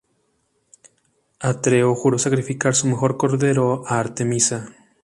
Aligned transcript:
Atreo 1.39 1.93
juró 1.93 2.17
sacrificar 2.17 2.73
su 2.73 2.87
mejor 2.87 3.17
cordero 3.17 3.83
a 3.85 3.99
Artemisa. 3.99 4.73